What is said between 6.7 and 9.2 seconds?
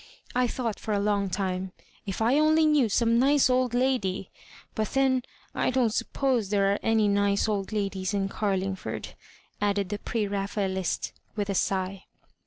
are any nice old ladies in Carlingford,"